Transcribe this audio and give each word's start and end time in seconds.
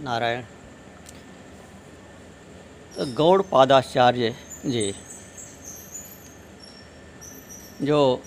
नारायण। 0.00 0.42
गौड़ 3.14 3.42
पादाचार्य 3.42 4.34
जी, 4.66 4.92
जो 7.82 8.22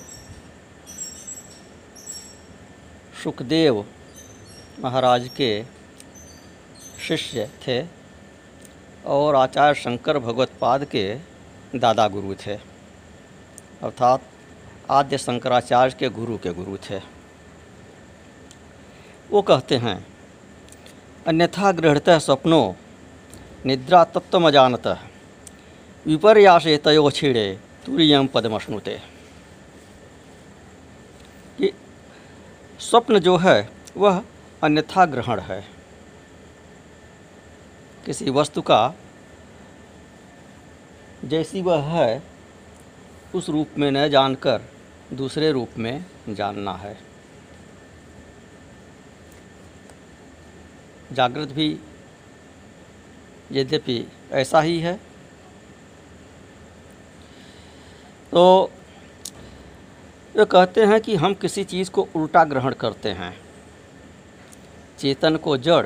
सुखदेव 3.23 3.83
महाराज 4.79 5.27
के 5.37 5.51
शिष्य 7.07 7.49
थे 7.67 7.81
और 9.05 9.35
आचार्य 9.35 9.81
शंकर 9.81 10.19
भगवत 10.19 10.51
पाद 10.61 10.85
के 10.85 11.05
दादा 11.75 12.07
गुरु 12.07 12.35
थे, 12.45 12.55
अर्थात 13.83 14.21
आद्य 14.91 15.17
शंकराचार्य 15.17 15.95
के 15.99 16.09
गुरु 16.11 16.37
के 16.37 16.53
गुरु 16.53 16.77
थे। 16.89 16.99
वो 19.31 19.41
कहते 19.41 19.77
हैं 19.77 20.12
अन्यथा 21.27 21.71
गृहतः 21.71 22.19
स्वप्नों 22.19 22.73
निद्रा 23.65 24.03
तत्वमजानतः 24.03 24.97
विपर्यासे 26.07 26.77
तयो 26.77 27.11
छीड़े 27.11 27.59
तुरीयम 27.85 28.27
पदमश्नुते। 28.27 28.99
कि 31.57 31.73
स्वप्न 32.79 33.19
जो 33.19 33.37
है, 33.37 33.69
वह 33.97 34.23
अन्यथा 34.63 35.05
ग्रहण 35.05 35.39
है। 35.39 35.65
किसी 38.05 38.29
वस्तु 38.29 38.61
का, 38.61 38.93
जैसी 41.25 41.61
वह 41.61 41.81
है, 41.83 42.23
उस 43.35 43.49
रूप 43.49 43.67
में 43.77 43.91
न 43.91 44.09
जानकर 44.09 44.61
दूसरे 45.13 45.51
रूप 45.51 45.69
में 45.77 46.05
जानना 46.29 46.73
है। 46.73 47.12
जागृत 51.13 51.49
भी 51.49 51.79
यद्यपि 53.51 54.05
ऐसा 54.31 54.61
ही 54.61 54.79
है। 54.79 54.93
तो 58.31 58.71
वे 60.35 60.45
कहते 60.45 60.85
हैं 60.85 60.99
कि 61.01 61.15
हम 61.15 61.33
किसी 61.33 61.63
चीज़ 61.63 61.91
को 61.91 62.07
उल्टा 62.15 62.43
ग्रहण 62.43 62.73
करते 62.73 63.09
हैं। 63.09 63.35
चेतन 64.99 65.37
को 65.37 65.57
जड़, 65.57 65.85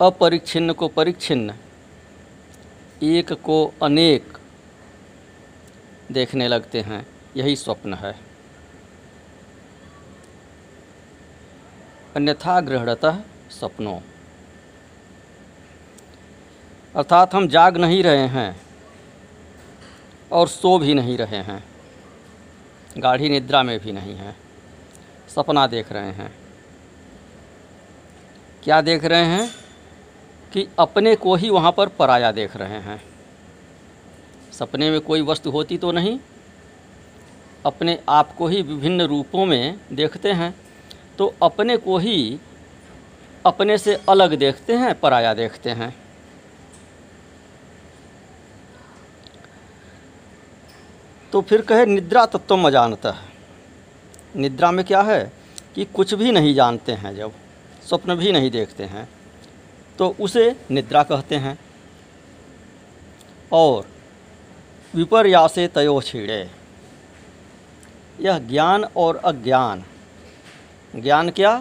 अपरिच्छिन्न 0.00 0.72
को 0.72 0.88
परिच्छिन्न, 0.88 1.54
एक 3.02 3.32
को 3.32 3.74
अनेक 3.82 4.38
देखने 6.12 6.48
लगते 6.48 6.80
हैं, 6.80 7.06
यही 7.36 7.56
स्वप्न 7.56 7.94
है। 7.94 8.29
अन्यथा 12.16 12.60
गृहणतः 12.60 13.20
सपनों। 13.50 14.00
अर्थात 16.96 17.34
हम 17.34 17.48
जाग 17.48 17.76
नहीं 17.76 18.02
रहे 18.02 18.26
हैं 18.26 18.60
और 20.32 20.48
सो 20.48 20.78
भी 20.78 20.94
नहीं 20.94 21.18
रहे 21.18 21.36
हैं। 21.36 21.64
गाढ़ी 22.98 23.28
निद्रा 23.28 23.62
में 23.62 23.80
भी 23.80 23.92
नहीं 23.92 24.14
हैं। 24.14 24.36
सपना 25.34 25.66
देख 25.66 25.92
रहे 25.92 26.10
हैं। 26.10 26.34
क्या 28.64 28.80
देख 28.80 29.04
रहे 29.04 29.24
हैं? 29.24 29.50
कि 30.52 30.68
अपने 30.78 31.16
को 31.16 31.34
ही 31.34 31.50
वहाँ 31.50 31.72
पर 31.72 31.88
पराया 31.88 32.32
देख 32.32 32.56
रहे 32.56 32.80
हैं। 32.80 33.02
सपने 34.52 34.90
में 34.90 35.00
कोई 35.00 35.20
वस्तु 35.20 35.50
होती 35.50 35.78
तो 35.78 35.92
नहीं? 35.92 36.20
अपने 37.66 38.00
आप 38.08 38.36
को 38.36 38.46
ही 38.46 38.62
विभिन्न 38.62 39.02
रूपों 39.02 39.46
में 39.46 39.80
देखते 39.92 40.32
हैं। 40.32 40.69
तो 41.20 41.26
अपने 41.42 41.76
को 41.76 41.96
ही 41.98 42.38
अपने 43.46 43.76
से 43.78 43.94
अलग 44.08 44.34
देखते 44.34 44.76
हैं, 44.76 44.94
पराया 45.00 45.32
देखते 45.34 45.70
हैं। 45.70 45.94
तो 51.32 51.40
फिर 51.40 51.60
कहे, 51.62 51.84
निद्रा 51.86 52.24
तत्व 52.26 52.56
में 52.56 52.70
जानता 52.70 53.10
है 53.10 53.28
निद्रा 54.36 54.70
में 54.70 54.84
क्या 54.84 55.00
है 55.02 55.20
कि 55.74 55.84
कुछ 55.84 56.14
भी 56.14 56.32
नहीं 56.32 56.54
जानते 56.54 56.92
हैं 56.92 57.14
जब, 57.16 57.32
स्वप्न 57.88 58.14
भी 58.14 58.32
नहीं 58.32 58.50
देखते 58.50 58.84
हैं 58.84 59.08
तो 59.98 60.14
उसे 60.20 60.56
निद्रा 60.70 61.02
कहते 61.02 61.36
हैं। 61.36 61.58
और 63.52 63.86
विपर्यासे 64.94 65.68
तयो 65.68 66.00
छीड़े 66.02 66.42
यह 68.20 68.38
ज्ञान 68.48 68.84
और 68.96 69.16
अज्ञान 69.16 69.84
ज्ञान 70.96 71.30
क्या 71.30 71.56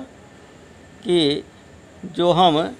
कि 1.03 1.43
जो 2.05 2.31
हम 2.31 2.75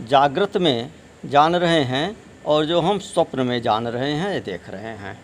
जागृत 0.00 0.56
में 0.56 0.90
जान 1.24 1.56
रहे 1.56 1.82
हैं 1.84 2.16
और 2.46 2.66
जो 2.66 2.80
हम 2.80 2.98
स्वप्न 2.98 3.40
में 3.40 3.62
जान 3.62 3.88
रहे 3.88 4.12
हैं, 4.12 4.32
ये 4.32 4.40
देख 4.40 4.70
रहे 4.70 4.96
हैं। 4.96 5.20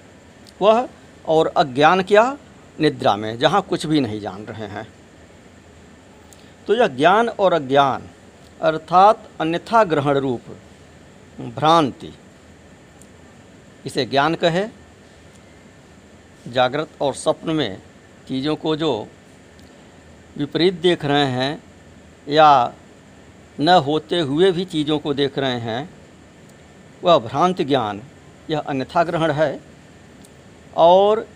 वह 0.62 0.88
और 1.28 1.46
अज्ञान 1.46 2.02
क्या 2.02 2.38
निद्रा 2.80 3.16
में, 3.16 3.38
जहाँ 3.38 3.62
कुछ 3.62 3.86
भी 3.86 4.00
नहीं 4.00 4.20
जान 4.20 4.44
रहे 4.44 4.66
हैं। 4.66 4.88
तो 6.66 6.74
यह 6.74 6.86
ज्ञान 6.86 7.28
और 7.28 7.52
अज्ञान, 7.52 8.08
अर्थात 8.60 9.28
अन्यथा 9.40 9.84
ग्रहण 9.84 10.18
रूप, 10.18 10.42
भ्रांति, 11.40 12.14
इसे 13.86 14.04
ज्ञान 14.04 14.34
कहे। 14.34 14.68
जागृत 16.48 16.88
और 17.00 17.14
स्वप्न 17.14 17.50
में 17.50 17.82
चीज़ों 18.28 18.56
को 18.56 18.76
जो 18.76 19.08
विपरीत 20.36 20.74
देख 20.74 21.04
रहे 21.04 21.26
हैं 21.28 21.62
या 22.28 22.72
न 23.58 23.68
होते 23.86 24.20
हुए 24.20 24.50
भी 24.52 24.64
चीज़ों 24.66 24.98
को 24.98 25.14
देख 25.14 25.38
रहे 25.38 25.58
हैं, 25.60 25.88
वह 27.02 27.18
भ्रांत 27.18 27.62
ज्ञान, 27.62 28.02
यह 28.50 28.58
अन्यथा 28.60 29.04
ग्रहण 29.04 29.30
है। 29.32 29.60
और 30.76 31.26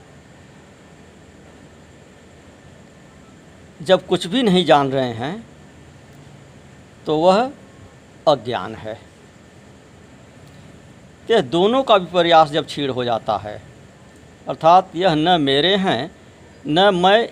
जब 3.81 4.07
कुछ 4.07 4.27
भी 4.27 4.43
नहीं 4.43 4.65
जान 4.65 4.91
रहे 4.93 5.13
हैं 5.13 5.45
तो 7.07 7.17
वह 7.19 7.51
अज्ञान 8.27 8.75
है। 8.75 8.99
यह 11.29 11.41
दोनों 11.43 11.83
का 11.83 11.97
विपर्यास 11.97 12.51
जब 12.51 12.67
छीड़ 12.69 12.91
हो 12.91 13.05
जाता 13.05 13.37
है, 13.39 13.61
अर्थात 14.49 14.97
यह 14.97 15.15
न 15.15 15.41
मेरे 15.41 15.75
हैं, 15.77 16.11
न 16.67 16.95
मैं 16.95 17.29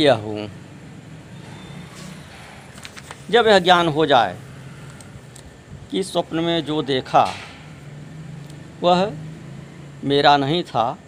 यह 0.00 0.14
हूँ। 0.16 0.48
जब 3.32 3.46
यह 3.46 3.58
ज्ञान 3.58 3.88
हो 3.88 4.04
जाए 4.06 4.36
कि 5.90 6.02
स्वप्न 6.02 6.40
में 6.40 6.64
जो 6.64 6.82
देखा, 6.82 7.22
वह 8.82 9.12
मेरा 10.04 10.36
नहीं 10.36 10.62
था 10.62 10.98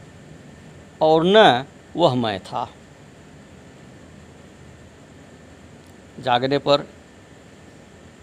और 1.00 1.24
न 1.26 1.64
वह 1.96 2.14
मैं 2.14 2.38
था। 2.40 2.68
जागने 6.20 6.58
पर 6.58 6.86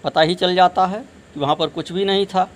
पता 0.03 0.21
ही 0.21 0.35
चल 0.35 0.55
जाता 0.55 0.85
है 0.85 0.99
कि 1.33 1.39
वहाँ 1.39 1.55
पर 1.55 1.67
कुछ 1.67 1.91
भी 1.91 2.05
नहीं 2.05 2.25
था। 2.25 2.49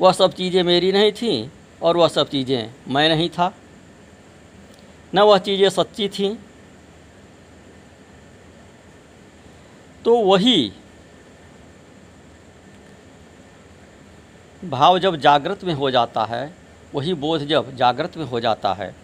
वह 0.00 0.12
सब 0.12 0.32
चीज़ें 0.32 0.62
मेरी 0.62 0.92
नहीं 0.92 1.12
थीं 1.12 1.48
और 1.82 1.96
वह 1.96 2.08
सब 2.08 2.28
चीज़ें 2.28 2.74
मैं 2.88 3.08
नहीं 3.08 3.28
था। 3.28 3.52
न 5.14 5.18
वह 5.20 5.38
चीज़ें 5.38 5.68
सच्ची 5.70 6.08
थीं 6.08 6.34
तो 10.08 10.16
वही। 10.16 10.72
भाव 14.64 14.98
जब 14.98 15.16
जागृत 15.16 15.64
में 15.64 15.74
हो 15.74 15.90
जाता 15.90 16.24
है, 16.24 16.54
वही 16.94 17.14
बोध 17.14 17.44
जब 17.44 17.76
जागृत 17.76 18.16
में 18.16 18.24
हो 18.24 18.40
जाता 18.40 18.72
है 18.72 18.94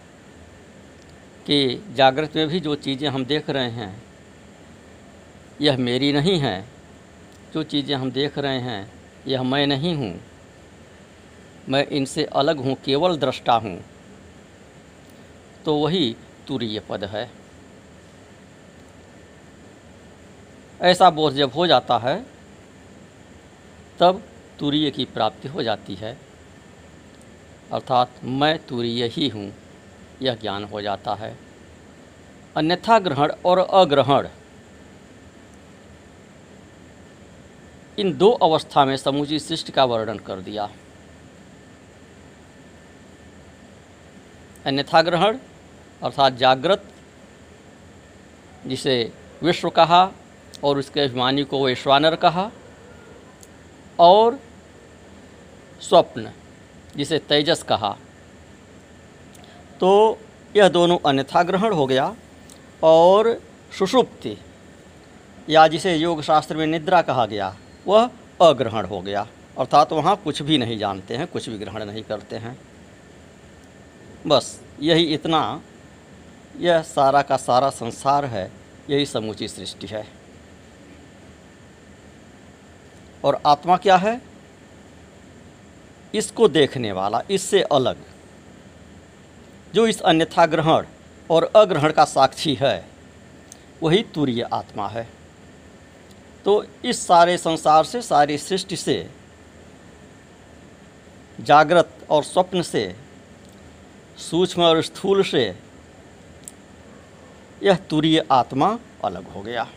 कि 1.45 1.85
जागृत 1.95 2.35
में 2.35 2.47
भी 2.47 2.59
जो 2.59 2.75
चीज़ें 2.75 3.09
हम 3.09 3.25
देख 3.25 3.49
रहे 3.49 3.69
हैं, 3.69 4.03
यह 5.61 5.77
मेरी 5.77 6.11
नहीं 6.11 6.39
है। 6.39 6.65
जो 7.53 7.63
चीज़ें 7.63 7.95
हम 7.95 8.11
देख 8.11 8.37
रहे 8.37 8.59
हैं, 8.59 8.93
यह 9.27 9.43
मैं 9.43 9.67
नहीं 9.67 9.95
हूँ। 9.95 10.21
मैं 11.69 11.87
इनसे 11.87 12.25
अलग 12.25 12.57
हूँ, 12.57 12.75
केवल 12.85 13.17
दृष्टा 13.17 13.53
हूँ। 13.53 13.79
तो 15.65 15.75
वही 15.75 16.15
तुरीय 16.47 16.79
पद 16.79 17.03
है। 17.03 17.44
ऐसा 20.81 21.09
बोध 21.09 21.33
जब 21.33 21.51
हो 21.51 21.67
जाता 21.67 21.97
है, 21.97 22.25
तब 23.99 24.23
तुरीय 24.59 24.91
की 24.91 25.05
प्राप्ति 25.05 25.47
हो 25.47 25.63
जाती 25.63 25.95
है। 25.95 26.17
अर्थात 27.71 28.11
मैं 28.23 28.65
तुरीय 28.65 29.05
ही 29.07 29.29
हूँ, 29.29 29.53
यह 30.21 30.35
ज्ञान 30.35 30.63
हो 30.63 30.81
जाता 30.81 31.13
है। 31.13 31.37
अन्यथा 32.57 32.99
ग्रहण 32.99 33.31
और 33.45 33.57
अग्रहण। 33.57 34.27
इन 37.99 38.17
दो 38.17 38.31
अवस्था 38.31 38.85
में 38.85 38.97
समूची 38.97 39.39
सृष्टि 39.39 39.71
का 39.71 39.85
वर्णन 39.85 40.17
कर 40.17 40.39
दिया। 40.39 40.69
अन्यथा 44.65 45.01
ग्रहण, 45.01 45.37
अर्थात 46.03 46.33
जागृत, 46.33 46.83
जिसे 48.67 49.13
विश्व 49.43 49.69
कहा 49.69 50.11
और 50.65 50.77
उसके 50.77 51.01
अभिमानी 51.01 51.43
को 51.43 51.65
वैश्वानर 51.65 52.15
कहा 52.15 52.51
और 53.99 54.39
स्वप्न, 55.81 56.31
जिसे 56.97 57.19
तेजस 57.19 57.63
कहा। 57.63 57.97
तो 59.79 60.19
यह 60.55 60.69
दोनों 60.69 60.97
अन्यथा 61.05 61.43
ग्रहण 61.43 61.73
हो 61.73 61.85
गया 61.87 62.15
और 62.83 63.41
सुषुप्ति, 63.79 64.37
या 65.49 65.67
जिसे 65.67 65.95
योग 65.95 66.21
शास्त्र 66.21 66.55
में 66.55 66.67
निद्रा 66.67 67.01
कहा 67.01 67.25
गया, 67.25 67.55
वह 67.87 68.09
अग्रहण 68.41 68.85
हो 68.85 69.01
गया। 69.01 69.27
अर्थात 69.57 69.93
वहाँ 69.93 70.15
कुछ 70.15 70.41
भी 70.41 70.57
नहीं 70.57 70.77
जानते 70.77 71.17
हैं, 71.17 71.27
कुछ 71.27 71.49
भी 71.49 71.57
ग्रहण 71.57 71.85
नहीं 71.85 72.03
करते 72.03 72.35
हैं। 72.35 72.57
बस 74.27 74.61
यही 74.81 75.03
इतना। 75.03 75.61
यह 76.57 76.81
सारा 76.81 77.21
का 77.21 77.37
सारा 77.37 77.69
संसार 77.69 78.25
है, 78.25 78.51
यही 78.89 79.05
समूची 79.05 79.47
सृष्टि 79.47 79.87
है। 79.87 80.14
और 83.25 83.41
आत्मा 83.45 83.77
क्या 83.77 83.95
है? 83.95 84.21
इसको 86.15 86.47
देखने 86.47 86.91
वाला, 86.91 87.21
इससे 87.31 87.61
अलग। 87.61 87.97
जो 89.73 89.87
इस 89.87 90.01
अन्यथा 90.01 90.45
ग्रहण 90.45 90.85
और 91.29 91.51
अग्रहण 91.55 91.91
का 91.91 92.05
साक्षी 92.05 92.55
है, 92.55 92.85
वही 93.83 94.03
तुरीय 94.03 94.41
आत्मा 94.41 94.87
है। 94.87 95.07
तो 96.45 96.65
इस 96.85 97.07
सारे 97.07 97.37
संसार 97.37 97.83
से, 97.83 98.01
सारी 98.01 98.37
सृष्टि 98.37 98.75
से, 98.75 99.09
जागृत 101.41 101.89
और 102.09 102.23
स्वप्न 102.23 102.61
से, 102.61 102.95
सूक्ष्म 104.17 104.61
और 104.61 104.81
स्थूल 104.81 105.23
से, 105.23 105.55
यह 107.63 107.75
तुरीय 107.75 108.25
आत्मा 108.31 108.79
अलग 109.05 109.27
हो 109.27 109.41
गया। 109.41 109.67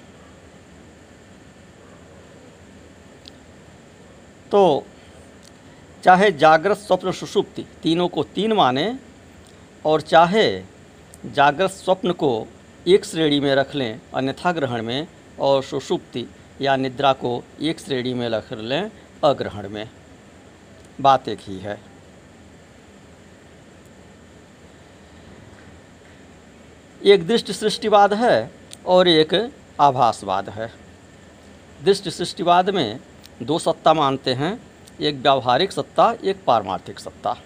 तो 4.50 4.86
चाहे 6.04 6.32
जागृत 6.32 6.76
स्वप्न 6.76 7.12
सुषुप्ति 7.12 7.66
तीनों 7.82 8.08
को 8.08 8.22
तीन 8.22 8.52
माने 8.52 8.96
और 9.86 10.00
चाहे 10.00 10.62
जागृत 11.26 11.70
स्वप्न 11.70 12.12
को 12.12 12.46
एक 12.86 13.04
श्रेणी 13.04 13.40
में 13.40 13.54
रख 13.54 13.74
लें, 13.74 14.00
अन्यथा 14.14 14.52
ग्रहण 14.52 14.82
में, 14.82 15.06
और 15.38 15.62
सुषुप्ति 15.62 16.26
या 16.60 16.76
निद्रा 16.76 17.12
को 17.12 17.44
एक 17.60 17.80
श्रेणी 17.80 18.14
में 18.14 18.28
रख 18.28 18.52
लें, 18.52 18.90
अग्रहण 19.24 19.68
में। 19.68 19.90
बात 21.00 21.28
एक 21.28 21.38
ही 21.42 21.58
है। 21.58 21.80
एक 27.04 27.26
दृष्ट 27.26 27.52
सृष्टिवाद 27.52 28.14
है 28.14 28.50
और 28.86 29.08
एक 29.08 29.52
आभासवाद 29.80 30.48
है। 30.48 30.72
दृष्ट 31.84 32.08
सृष्टिवाद 32.08 32.70
में 32.70 33.00
दो 33.42 33.58
सत्ता 33.58 33.94
मानते 33.94 34.34
हैं, 34.34 34.60
एक 35.00 35.14
व्यावहारिक 35.14 35.72
सत्ता, 35.72 36.14
एक 36.24 36.44
पारमार्थिक 36.44 36.98
सत्ता। 36.98 37.36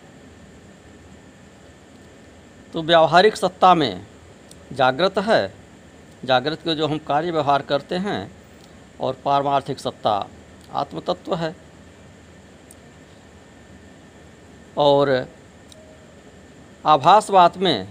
तो 2.72 2.82
व्यावहारिक 2.82 3.36
सत्ता 3.36 3.74
में 3.74 4.06
जागृत 4.72 5.18
है, 5.18 5.54
जागृत 6.24 6.58
के 6.58 6.74
जो 6.74 6.86
हम 6.86 6.98
कार्य 6.98 7.30
व्यवहार 7.30 7.62
करते 7.62 7.94
हैं, 7.94 8.32
और 9.00 9.16
पारमार्थिक 9.24 9.78
सत्ता 9.78 10.26
आत्मतत्व 10.72 11.34
है। 11.34 11.56
और 14.78 15.28
आभासवाद 16.86 17.56
में 17.56 17.88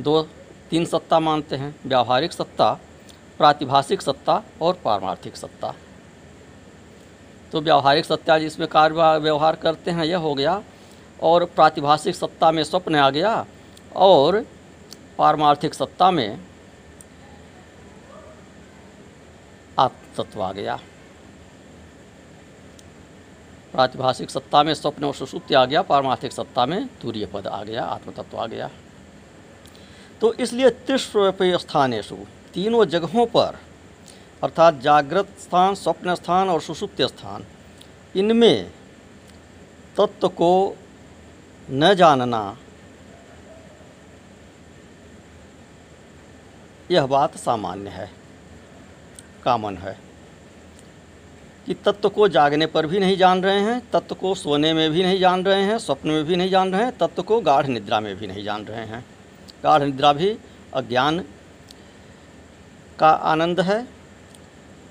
दो, 0.00 0.22
तीन 0.70 0.84
सत्ता 0.84 1.20
मानते 1.20 1.56
हैं, 1.56 1.74
व्यावहारिक 1.86 2.32
सत्ता, 2.32 2.72
प्रातिभाषिक 3.38 4.02
सत्ता 4.02 4.42
और 4.62 4.80
पारमार्थिक 4.84 5.36
सत्ता। 5.36 5.74
तो 7.52 7.60
व्यावहारिक 7.60 8.04
सत्ता 8.04 8.38
जिसमें 8.38 8.68
कार्य 8.68 9.18
व्यवहार 9.18 9.56
करते 9.56 9.90
हैं, 9.90 10.04
यह 10.04 10.16
हो 10.16 10.34
गया। 10.34 10.62
और 11.22 11.44
प्रातिभाषिक 11.44 12.14
सत्ता 12.14 12.50
में 12.50 12.62
स्वप्न 12.64 12.96
आ 12.96 13.10
गया 13.10 13.46
और 13.96 14.46
पारमार्थिक 15.18 15.74
सत्ता 15.74 16.10
में 16.10 16.40
आत्मतत्व 19.78 20.42
आ 20.42 20.52
गया। 20.52 20.78
प्रातिभाषिक 23.72 24.30
सत्ता 24.30 24.62
में 24.62 24.74
स्वप्न 24.74 25.04
और 25.04 25.14
सुसुप्ति 25.14 25.54
आ 25.54 25.64
गया, 25.64 25.82
पारमार्थिक 25.82 26.32
सत्ता 26.32 26.66
में 26.66 26.86
तूर्य 27.02 27.26
पद 27.26 27.46
आ 27.46 27.62
गया, 27.64 27.84
आत्मतत्व 27.84 28.38
आ 28.38 28.46
गया। 28.46 28.70
तो 30.20 30.32
इसलिए 30.34 30.70
त्रिस्वरूपीय 30.70 31.58
स्थानेशु 31.58 32.16
तीनों 32.54 32.84
जगहों 32.84 33.26
पर 33.26 33.58
अर्थात 34.42 34.80
जागृत 34.80 35.28
स्थान, 35.40 35.74
स्वप्न 35.74 36.14
स्थान 36.14 36.48
और 36.48 36.60
सुसुप्त 36.60 37.02
स्थान। 37.02 37.44
इनमें 38.16 38.70
तत्व 39.96 40.28
को 40.28 40.76
न 41.70 41.94
जानना, 41.94 42.58
यह 46.90 47.06
बात 47.06 47.36
सामान्य 47.36 47.90
है, 47.90 48.10
कामन 49.44 49.76
है। 49.76 49.98
कि 51.66 51.74
तत्व 51.74 52.08
को 52.08 52.28
जागने 52.28 52.66
पर 52.66 52.86
भी 52.86 52.98
नहीं 52.98 53.16
जान 53.16 53.42
रहे 53.42 53.60
हैं, 53.60 53.90
तत्व 53.90 54.14
को 54.14 54.34
सोने 54.34 54.72
में 54.72 54.90
भी 54.90 55.02
नहीं 55.02 55.20
जान 55.20 55.44
रहे 55.44 55.62
हैं, 55.62 55.78
स्वप्न 55.78 56.08
में 56.08 56.24
भी 56.24 56.36
नहीं 56.36 56.50
जान 56.50 56.72
रहे 56.72 56.82
हैं, 56.82 56.98
तत्व 56.98 57.22
को 57.22 57.40
गाढ़ 57.40 57.66
निद्रा 57.66 58.00
में 58.00 58.16
भी 58.16 58.26
नहीं 58.26 58.44
जान 58.44 58.64
रहे 58.64 58.86
हैं। 58.86 59.06
गाढ़ 59.64 59.82
निद्रा 59.82 60.12
भी 60.12 60.38
अज्ञान 60.74 61.24
का 62.98 63.10
आनंद 63.10 63.60
है। 63.60 63.99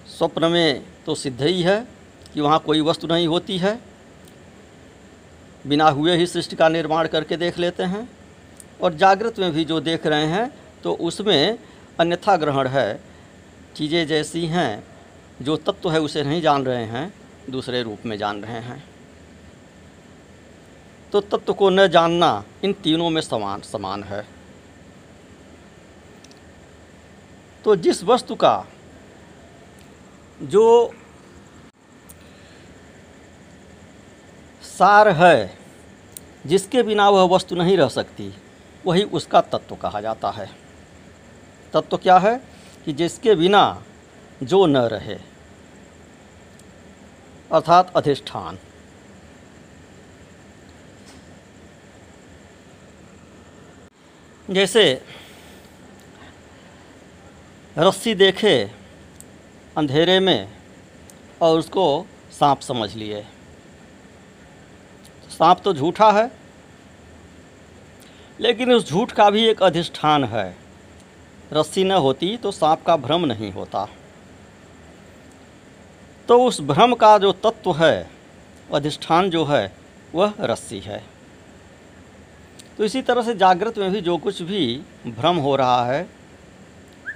स्वप्न 0.10 0.46
में 0.46 0.86
तो 1.06 1.16
सिद्ध 1.16 1.42
ही 1.42 1.62
है 1.62 1.80
कि 2.34 2.42
वहाँ 2.42 2.60
कोई 2.60 2.82
वस्तु 2.82 3.08
नहीं 3.08 3.28
होती 3.28 3.58
है। 3.58 3.80
बिना 5.68 5.90
हुए 5.90 6.16
ही 6.18 6.26
सृष्टि 6.28 6.56
का 6.56 6.70
निर्माण 6.70 7.08
करके 7.08 7.38
देख 7.38 7.58
लेते 7.60 7.84
हैं। 7.84 8.08
और 8.82 8.94
जागृत 8.94 9.40
में 9.40 9.52
भी 9.52 9.66
जो 9.66 9.80
देख 9.80 10.06
रहे 10.08 10.26
हैं 10.26 10.52
तो 10.84 10.94
उसमें 10.94 11.58
अन्यथा 12.00 12.36
ग्रहण 12.38 12.68
है। 12.68 13.00
चीज़ें 13.76 14.06
जैसी 14.08 14.46
हैं, 14.46 14.84
जो 15.42 15.56
तत्व 15.58 15.92
है 15.92 16.00
उसे 16.02 16.24
नहीं 16.24 16.42
जान 16.42 16.66
रहे 16.66 16.86
हैं, 16.86 17.14
दूसरे 17.50 17.82
रूप 17.84 18.06
में 18.06 18.18
जान 18.18 18.42
रहे 18.44 18.60
हैं। 18.62 18.84
तो 21.12 21.22
तत्व 21.22 21.54
को 21.54 21.70
न 21.70 21.88
जानना 21.88 22.44
इन 22.64 22.74
तीनों 22.74 23.10
में 23.10 23.22
समान 23.22 23.62
समान 23.62 24.04
है। 24.04 24.26
तो 27.66 27.76
जिस 27.76 28.04
वस्तु 28.04 28.36
का 28.36 28.56
जो 30.42 30.96
सार 34.62 35.08
है, 35.08 35.58
जिसके 36.46 36.84
बिना 36.84 37.10
वह 37.10 37.36
वस्तु 37.36 37.56
नहीं 37.56 37.78
रह 37.78 37.88
सकती, 37.88 38.34
वही 38.86 39.04
उसका 39.04 39.42
तत्व 39.42 39.76
कहा 39.76 40.02
जाता 40.02 40.30
है। 40.30 40.50
तत्व 41.74 41.98
क्या 41.98 42.18
है? 42.18 42.42
कि 42.86 42.94
जिसके 42.94 43.36
बिना 43.36 43.84
जो 44.44 44.66
न 44.66 44.78
रहे। 44.78 45.16
अर्थात 47.52 47.94
अधिष्ठान। 47.96 48.60
जैसे 54.52 55.06
रस्सी 57.78 58.16
देखे 58.16 58.79
अंधेरे 59.80 60.20
में 60.20 60.48
और 61.42 61.58
उसको 61.60 62.06
सांप 62.32 62.60
समझ 62.60 62.96
लिए। 62.96 63.22
सांप 65.30 65.62
तो 65.64 65.74
झूठा 65.74 66.12
है, 66.12 66.32
लेकिन 68.40 68.72
उस 68.74 68.90
झूठ 68.90 69.12
का 69.12 69.30
भी 69.30 69.46
एक 69.46 69.64
अधिष्ठान 69.64 70.24
है। 70.24 70.56
रस्सी 71.54 71.84
न 71.84 71.92
होती 71.98 72.36
तो 72.38 72.52
सांप 72.52 72.84
का 72.86 72.96
भ्रम 72.98 73.26
नहीं 73.26 73.52
होता। 73.52 73.88
तो 76.28 76.40
उस 76.44 76.60
भ्रम 76.62 76.94
का 76.96 77.18
जो 77.18 77.32
तत्व 77.44 77.74
है, 77.76 78.10
अधिष्ठान 78.74 79.30
जो 79.30 79.46
है, 79.46 79.72
वह 80.16 80.34
रस्सी 80.42 80.80
है। 80.80 81.02
तो 82.78 82.84
इसी 82.84 83.02
तरह 83.02 83.22
से 83.22 83.36
जागृत 83.36 83.78
में 83.78 83.92
भी 83.92 84.02
जो 84.02 84.18
कुछ 84.18 84.42
भी 84.42 84.62
भ्रम 85.08 85.38
हो 85.38 85.56
रहा 85.56 85.86
है, 85.86 86.04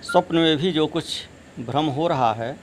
स्वप्न 0.03 0.36
में 0.36 0.58
भी 0.58 0.72
जो 0.72 0.88
कुछ 0.88 1.05
भ्रम 1.60 1.86
हो 1.86 2.08
रहा 2.08 2.34
है, 2.34 2.60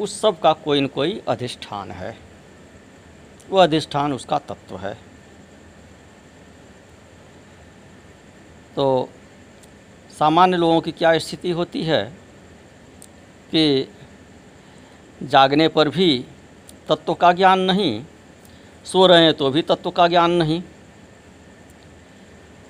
उस 0.00 0.20
सब 0.20 0.40
का 0.40 0.52
कोई 0.52 0.80
न 0.80 0.86
कोई 0.86 1.22
अधिष्ठान 1.28 1.90
है। 1.90 2.18
वह 3.50 3.62
अधिष्ठान 3.62 4.12
उसका 4.12 4.38
तत्व 4.38 4.76
है। 4.76 4.94
तो 8.76 9.08
सामान्य 10.18 10.56
लोगों 10.56 10.80
की 10.80 10.92
क्या 10.92 11.18
स्थिति 11.18 11.50
होती 11.50 11.82
है 11.82 12.04
कि 13.50 13.92
जागने 15.22 15.68
पर 15.68 15.88
भी 15.88 16.24
तत्व 16.88 17.14
का 17.14 17.32
ज्ञान 17.32 17.60
नहीं, 17.60 18.04
सो 18.84 19.06
रहे 19.06 19.24
हैं 19.24 19.34
तो 19.34 19.50
भी 19.50 19.62
तत्व 19.62 19.90
का 19.90 20.08
ज्ञान 20.08 20.30
नहीं। 20.30 20.62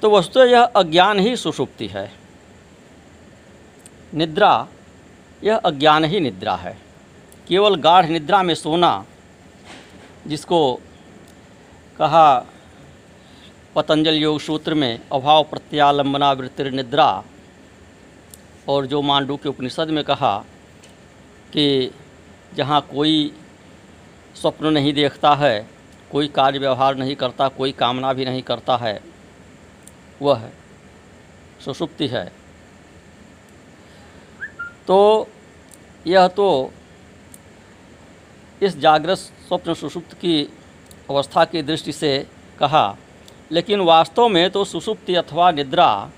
तो 0.03 0.11
वस्तु 0.11 0.41
यह 0.41 0.63
अज्ञान 0.63 1.19
ही 1.19 1.37
सुषुप्ति 1.37 1.87
है। 1.87 2.20
निद्रा, 4.15 4.69
यह 5.45 5.57
अज्ञान 5.57 6.05
ही 6.05 6.21
निद्रा 6.21 6.55
है। 6.57 6.77
केवल 7.49 7.75
गाढ़ 7.75 8.07
निद्रा 8.07 8.43
में 8.43 8.55
सोना, 8.55 9.05
जिसको 10.27 10.81
कहा 11.99 12.47
पतंजल 13.75 14.15
योग 14.15 14.41
सूत्र 14.41 14.75
में, 14.75 15.01
अभाव 15.13 15.43
प्रत्यालंबना 15.43 16.33
वृत्ति 16.33 16.71
निद्रा 16.71 17.25
और 18.69 18.87
जो 18.87 19.03
मांडू 19.03 19.37
के 19.37 19.49
उपनिषद 19.49 19.91
में 19.91 20.03
कहा 20.05 20.37
कि 21.53 21.91
जहाँ 22.55 22.81
कोई 22.81 23.33
स्वप्न 24.35 24.67
नहीं 24.67 24.93
देखता 24.93 25.35
है, 25.35 25.67
कोई 26.13 26.29
कार्य 26.29 26.59
व्यवहार 26.59 26.97
नहीं 26.97 27.17
करता, 27.17 27.49
कोई 27.49 27.73
कामना 27.73 28.13
भी 28.13 28.25
नहीं 28.25 28.43
करता 28.43 28.77
है, 28.77 29.01
वह 30.23 30.49
सुषुप्ति 31.65 32.07
है। 32.07 32.40
तो 34.87 35.29
यह 36.07 36.29
तो 36.29 36.73
इस 38.63 38.79
जागृत 38.79 39.19
स्वप्न 39.19 39.75
सुषुप्त 39.75 40.13
की 40.13 40.53
अवस्था 41.11 41.45
की 41.45 41.63
दृष्टि 41.63 41.93
से 41.93 42.27
कहा। 42.59 42.97
लेकिन 43.53 43.81
वास्तव 43.81 44.29
में 44.29 44.51
तो 44.51 44.65
सुषुप्ति 44.65 45.15
अथवा 45.15 45.51
निद्रा 45.51 46.11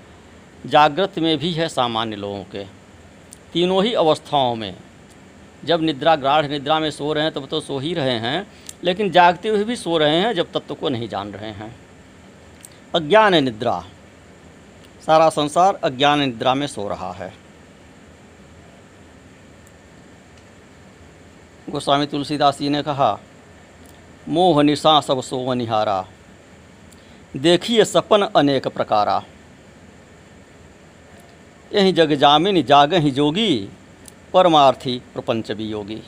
जागृत 0.65 1.19
में 1.19 1.37
भी 1.37 1.53
है 1.53 1.69
सामान्य 1.69 2.15
लोगों 2.15 2.43
के। 2.43 2.63
तीनों 3.53 3.83
ही 3.83 3.93
अवस्थाओं 3.93 4.55
में। 4.55 4.75
जब 5.65 5.81
निद्रा 5.81 6.15
गाढ़ 6.15 6.45
निद्रा 6.45 6.79
में 6.79 6.91
सो 6.91 7.13
रहे 7.13 7.23
हैं, 7.23 7.33
तब 7.33 7.47
तो 7.47 7.59
सो 7.59 7.79
ही 7.79 7.93
रहे 7.93 8.19
हैं। 8.19 8.47
लेकिन 8.83 9.11
जागते 9.11 9.49
हुए 9.49 9.63
भी 9.63 9.75
सो 9.75 9.97
रहे 9.97 10.17
हैं, 10.17 10.33
जब 10.33 10.51
तत्व 10.51 10.75
को 10.75 10.89
नहीं 10.89 11.09
जान 11.09 11.33
रहे 11.33 11.51
हैं। 11.51 11.75
अज्ञान 12.95 13.35
निद्रा। 13.35 13.85
सारा 15.05 15.29
संसार 15.29 15.75
अज्ञान 15.75 16.19
निद्रा 16.19 16.55
में 16.55 16.67
सो 16.67 16.87
रहा 16.87 17.11
है। 17.11 17.42
गोस्वामी 21.67 22.05
तुलसीदास 22.05 22.57
जी 22.59 22.69
ने 22.69 22.81
कहा, 22.83 23.17
मोह 24.27 24.61
निशा 24.63 24.99
सब 25.01 25.21
सोव 25.21 25.53
निहारा, 25.53 26.05
देखिए 27.35 27.85
सपन 27.85 28.21
अनेक 28.35 28.67
प्रकारा। 28.67 29.21
यही 31.71 31.91
जग 31.91 32.13
जामिन 32.15 32.61
जाग 32.63 32.93
ही 32.93 33.11
जोगी, 33.11 33.69
परमार्थी 34.33 35.01
प्रपंच 35.13 35.51
भी 35.51 35.67
योगी 35.67 36.01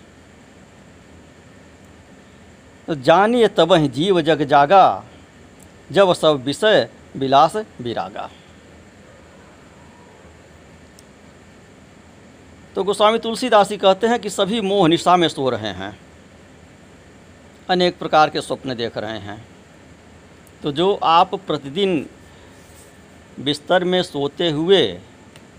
जानिए 2.87 3.47
तब 3.47 3.73
ही 3.73 3.87
जीव 3.89 4.21
जग 4.21 4.43
जागा, 4.43 5.03
जब 5.91 6.13
सब 6.13 6.43
विषय 6.45 6.87
विलास 7.15 7.55
विरागा। 7.81 8.29
तो 12.75 12.83
गोस्वामी 12.83 13.17
तुलसीदास 13.17 13.69
जी 13.69 13.77
कहते 13.77 14.07
हैं 14.07 14.19
कि 14.19 14.29
सभी 14.29 14.61
मोह 14.61 14.87
निशा 14.87 15.17
में 15.17 15.27
सो 15.27 15.49
रहे 15.49 15.67
हैं। 15.67 15.99
अनेक 17.69 17.99
प्रकार 17.99 18.29
के 18.29 18.41
स्वप्न 18.41 18.75
देख 18.75 18.97
रहे 18.97 19.17
हैं। 19.17 19.45
तो 20.63 20.71
जो 20.71 20.93
आप 20.93 21.35
प्रतिदिन 21.35 22.09
बिस्तर 23.39 23.83
में 23.83 24.03
सोते 24.03 24.49
हुए 24.49 24.99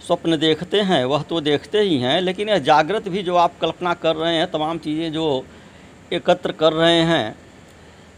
स्वप्न 0.07 0.37
देखते 0.37 0.81
हैं, 0.81 1.05
वह 1.05 1.23
तो 1.23 1.41
देखते 1.41 1.81
ही 1.81 1.99
हैं, 1.99 2.21
लेकिन 2.21 2.49
यह 2.49 2.59
जागृत 2.59 3.09
भी 3.09 3.23
जो 3.23 3.37
आप 3.37 3.59
कल्पना 3.61 3.95
कर 3.95 4.17
रहे 4.17 4.37
हैं, 4.37 4.51
तमाम 4.51 4.79
चीज़ें 4.79 5.13
जो 5.13 5.45
एकत्र 6.13 6.53
कर 6.53 6.73
रहे 6.73 7.01
हैं, 7.01 7.37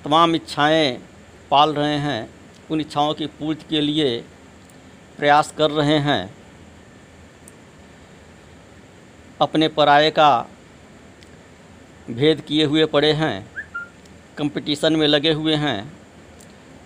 तमाम 0.05 0.35
इच्छाएँ 0.35 1.01
पाल 1.51 1.75
रहे 1.75 1.99
हैं, 1.99 2.31
उन 2.71 2.81
इच्छाओं 2.81 3.15
की 3.15 3.27
पूर्ति 3.27 3.65
के 3.71 3.81
लिए 3.81 4.25
प्रयास 5.19 5.55
कर 5.59 5.71
रहे 5.71 5.99
हैं। 5.99 6.38
अपने 9.41 9.69
पराये 9.69 10.11
का 10.11 10.47
भेद 12.11 12.41
किए 12.41 12.65
हुए 12.65 12.85
पड़े 12.85 13.13
हैं, 13.13 13.51
कंपटीशन 14.39 14.97
में 14.97 15.07
लगे 15.07 15.33
हुए 15.33 15.55
हैं 15.55 15.93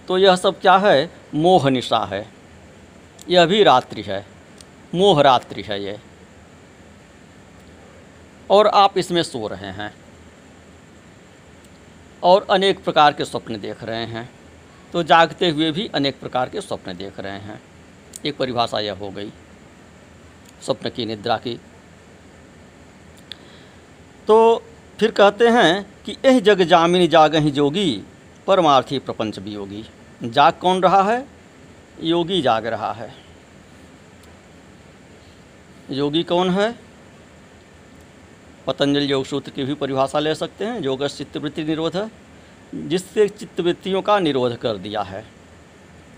तो 0.08 0.18
यह 0.18 0.36
सब 0.36 0.60
क्या 0.60 0.76
है? 0.76 1.10
मोह 1.34 1.70
निशा 1.70 2.04
है। 2.04 2.28
यह 3.28 3.46
भी 3.46 3.62
रात्रि 3.62 4.02
है। 4.02 4.26
मोह 4.94 5.22
रात्रि 5.22 5.62
है 5.62 5.82
ये। 5.84 5.98
और 8.50 8.66
आप 8.66 8.98
इसमें 8.98 9.22
सो 9.22 9.46
रहे 9.46 9.70
हैं। 9.70 9.94
और 12.22 12.46
अनेक 12.50 12.84
प्रकार 12.84 13.12
के 13.12 13.24
स्वप्न 13.24 13.60
देख 13.60 13.84
रहे 13.84 14.06
हैं। 14.06 14.30
तो 14.92 15.02
जागते 15.02 15.50
हुए 15.50 15.70
भी 15.70 15.90
अनेक 15.94 16.20
प्रकार 16.20 16.48
के 16.48 16.60
स्वप्न 16.60 16.96
देख 16.96 17.20
रहे 17.20 17.38
हैं। 17.38 17.62
एक 18.26 18.36
परिभाषा 18.36 18.80
यह 18.80 18.92
हो 18.92 19.10
गई। 19.10 19.32
स्वप्न 20.62 20.90
की 20.90 21.06
निद्रा 21.06 21.36
की 21.36 21.60
तो 24.26 24.62
फिर 25.00 25.10
कहते 25.10 25.48
हैं 25.48 25.86
कि 26.04 26.16
यह 26.24 26.40
जग 26.40 26.62
जामिन 26.62 27.08
जाग 27.08 27.34
ही 27.36 27.50
जोगी, 27.50 28.02
परमार्थी 28.46 28.98
प्रपंच 28.98 29.38
भी 29.38 29.54
योगी। 29.54 29.84
जाग 30.24 30.52
कौन 30.52 30.82
रहा 30.82 31.02
है? 31.02 31.26
योगी 32.00 32.42
जाग 32.42 32.66
रहा 32.66 32.92
है। 32.92 33.14
योगी 35.90 36.22
कौन 36.22 36.50
है? 36.50 36.78
पतंजलि 38.66 39.12
योग 39.12 39.24
सूत्र 39.24 39.50
की 39.50 39.64
भी 39.64 39.74
परिभाषा 39.74 40.18
ले 40.18 40.34
सकते 40.34 40.64
हैं। 40.64 40.80
योग 40.80 41.06
चित्तवृत्ति 41.06 41.64
निरोध 41.64 41.96
है 41.96 42.10
जिससे 42.74 43.28
चित्तवृत्तियों 43.28 44.02
का 44.02 44.18
निरोध 44.18 44.56
कर 44.56 44.76
दिया 44.76 45.02
है। 45.02 45.24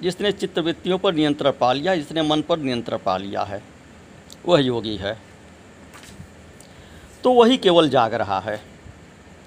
जिसने 0.02 0.32
चित्तवृत्तियों 0.32 0.98
पर 0.98 1.14
नियंत्रण 1.14 1.52
पा 1.60 1.72
लिया, 1.72 1.96
जिसने 1.96 2.22
मन 2.22 2.42
पर 2.42 2.58
नियंत्रण 2.58 2.98
पा 2.98 3.16
लिया 3.16 3.42
है, 3.42 3.62
वह 4.46 4.60
योगी 4.60 4.96
है। 4.96 5.33
तो 7.24 7.32
वही 7.32 7.56
केवल 7.56 7.88
जाग 7.88 8.14
रहा 8.14 8.40
है, 8.40 8.60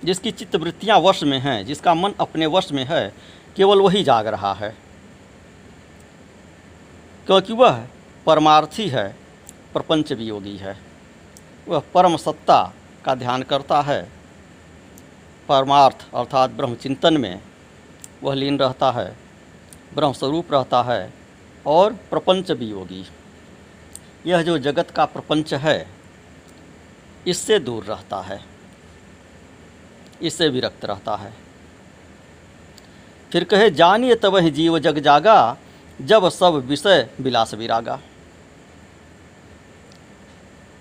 जिसकी 0.06 0.32
चित्तवृत्तियाँ 0.32 1.00
वश 1.00 1.24
में 1.24 1.40
हैं, 1.40 1.66
जिसका 1.66 1.94
मन 1.94 2.14
अपने 2.20 2.46
वश 2.46 2.72
में 2.72 2.86
है, 2.90 3.14
केवल 3.56 3.82
वही 3.82 4.04
जाग 4.04 4.28
रहा 4.28 4.54
है। 4.54 4.76
क्योंकि 7.26 7.54
वह 7.54 7.88
परमार्थी 8.26 8.88
है, 8.90 9.16
प्रपंच 9.74 10.14
वियोगी 10.14 10.58
है। 10.58 10.78
वह 11.68 11.82
परम 11.94 12.18
सत्ता 12.18 12.74
का 13.06 13.16
ध्यान 13.16 13.44
करता 13.44 13.82
है। 13.82 14.10
परमार्थ 15.50 16.06
अर्थात 16.16 16.50
ब्रह्म 16.50 16.76
चिंतन 16.76 17.18
में 17.18 17.42
वह 18.24 18.34
लीन 18.36 18.60
रहता 18.60 18.92
है 18.92 19.18
ब्रह्म 19.96 20.14
स्वरूप 20.14 20.54
रहता 20.54 20.82
है 20.84 21.14
और 21.66 21.94
प्रपंच 21.94 22.52
वियोगी। 22.52 23.06
यह 24.26 24.42
जो 24.42 24.58
जगत 24.58 24.90
का 24.90 25.06
प्रपंच 25.06 25.54
है 25.54 25.97
इससे 27.28 27.60
दूर 27.60 27.84
रहता 27.84 28.22
है। 28.22 28.46
इससे 30.22 30.50
विरक्त 30.50 30.86
रहता 30.86 31.16
है। 31.16 31.34
फिर 33.32 33.44
कहे, 33.44 33.70
जानिए 33.70 34.16
तब 34.16 34.36
ही 34.36 34.52
जीव 34.52 34.80
जग 34.80 35.00
जागा, 35.00 35.58
जब 36.02 36.30
सब 36.30 36.46
विषय 36.46 37.10
विलास 37.20 37.54
विरागा। 37.54 38.00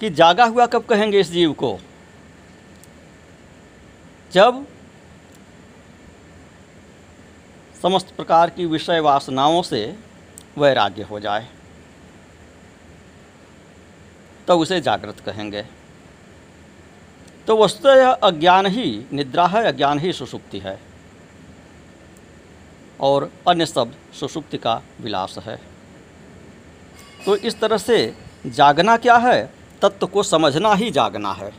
कि 0.00 0.10
जागा 0.10 0.44
हुआ 0.44 0.66
कब 0.66 0.84
कहेंगे 0.84 1.20
इस 1.20 1.30
जीव 1.30 1.52
को? 1.52 1.78
जब 4.32 4.66
समस्त 7.82 8.16
प्रकार 8.16 8.50
की 8.50 8.66
विषय 8.66 9.00
वासनाओं 9.00 9.62
से 9.62 9.98
वैराग्य 10.58 11.02
हो 11.02 11.20
जाए, 11.20 11.40
तब 11.40 11.48
तो 14.48 14.58
उसे 14.58 14.80
जागृत 14.80 15.20
कहेंगे। 15.20 15.75
तो 17.46 17.56
वस्तु 17.56 17.88
यह 17.88 18.10
अज्ञान 18.10 18.66
ही 18.66 19.06
निद्रा 19.12 19.46
है, 19.46 19.64
अज्ञान 19.64 19.98
ही 19.98 20.12
सुसुप्ति 20.12 20.58
है। 20.58 20.78
और 23.00 23.30
अन्य 23.48 23.66
शब्द 23.66 24.14
सुसुप्ति 24.14 24.58
का 24.58 24.82
विलास 25.00 25.38
है। 25.38 25.56
तो 27.26 27.36
इस 27.36 27.60
तरह 27.60 27.78
से 27.78 28.14
जागना 28.46 28.96
क्या 28.96 29.16
है? 29.16 29.52
तत्व 29.82 30.06
को 30.06 30.22
समझना 30.22 30.74
ही 30.74 30.90
जागना 30.90 31.32
है। 31.32 31.52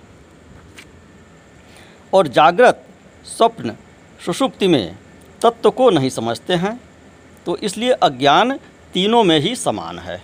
और 2.13 2.27
जागृत 2.27 2.84
स्वप्न 3.25 3.75
सुषुप्ति 4.25 4.67
में 4.67 4.98
तत्व 5.41 5.72
को 5.72 5.89
नहीं 5.89 6.10
समझते 6.10 6.53
हैं 6.53 6.79
तो 7.46 7.58
इसलिए 7.58 7.91
अज्ञान 7.91 8.58
तीनों 8.94 9.24
में 9.24 9.39
ही 9.39 9.56
समान 9.56 10.00
है। 10.00 10.22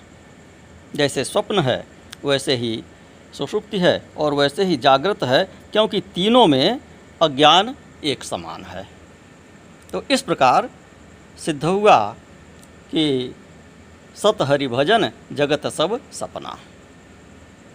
जैसे 0.96 1.24
स्वप्न 1.24 1.60
है, 1.60 1.86
वैसे 2.26 2.56
ही 2.56 2.84
सुषुप्ति 3.34 3.80
है 3.80 4.02
और 4.18 4.34
वैसे 4.34 4.64
ही 4.64 4.78
जागृत 4.78 5.24
है, 5.24 5.44
क्योंकि 5.72 6.02
तीनों 6.16 6.48
में 6.48 6.80
अज्ञान 7.22 7.76
एक 8.04 8.24
समान 8.24 8.64
है। 8.64 8.88
तो 9.92 10.04
इस 10.12 10.22
प्रकार 10.22 10.70
सिद्ध 11.38 11.64
हुआ 11.66 11.98
कि 12.92 13.36
सत 14.16 14.38
हरि 14.42 14.68
भजन 14.68 15.12
जगत 15.32 15.68
सब 15.68 16.00
सपना। 16.12 16.58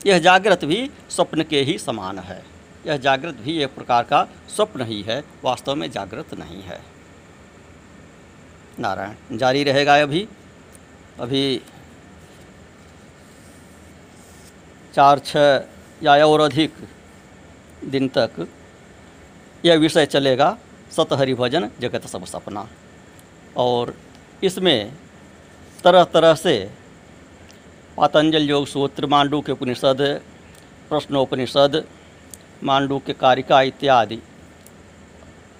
यह 0.07 0.19
जागृत 0.19 0.65
भी 0.65 0.91
स्वप्न 1.11 1.43
के 1.43 1.63
ही 1.63 1.79
समान 1.79 2.19
है। 2.19 2.45
यह 2.87 2.97
जागृत 2.97 3.35
भी 3.35 3.59
एक 3.63 3.75
प्रकार 3.75 4.03
का 4.03 4.23
स्वप्न 4.49 4.87
ही 4.87 5.01
है, 5.03 5.23
वास्तव 5.45 5.75
में 5.75 5.91
जागृत 5.91 6.35
नहीं 6.35 6.63
है। 6.63 6.81
नारायण, 8.79 9.39
जारी 9.39 9.65
रहेगा 9.65 10.03
अभी। 10.03 10.29
अभी 11.21 11.61
चार 14.95 15.19
छः 15.19 15.65
या 16.03 16.27
और 16.27 16.41
अधिक 16.41 16.75
दिन 17.85 18.09
तक 18.09 18.47
यह 19.65 19.77
विषय 19.77 20.07
चलेगा 20.07 20.57
सतहरि 20.93 21.35
भजन 21.35 21.69
जगत 21.81 22.07
सब 22.07 22.25
सपना 22.25 22.69
और 23.57 23.95
इसमें 24.45 24.93
तरह 25.85 26.05
तरह 26.05 26.35
से 26.35 26.59
पातंजल 27.97 28.43
योग 28.43 28.67
सूत्र, 28.67 29.07
मांडू 29.07 29.41
के 29.41 29.53
उपनिषद, 29.53 30.01
प्रश्नोपनिषद, 30.91 31.85
मांडू 32.65 32.99
के 32.99 33.13
कारिका 33.13 33.61
इत्यादि 33.63 34.19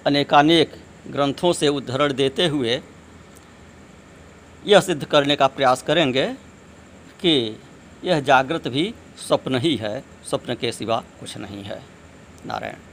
अनेकानेक 0.05 0.75
ग्रंथों 1.07 1.51
से 1.53 1.67
उद्धरण 1.69 2.13
देते 2.13 2.47
हुए 2.47 2.79
यह 4.65 4.79
सिद्ध 4.79 5.03
करने 5.05 5.35
का 5.35 5.47
प्रयास 5.47 5.81
करेंगे 5.81 6.25
कि 7.21 7.35
यह 8.03 8.19
जागृत 8.21 8.67
भी 8.67 8.93
स्वप्न 9.27 9.59
ही 9.59 9.75
है 9.75 10.03
स्वप्न 10.25 10.55
के 10.55 10.71
सिवा 10.71 11.03
कुछ 11.19 11.37
नहीं 11.37 11.63
है। 11.63 11.81
नारायण। 12.45 12.88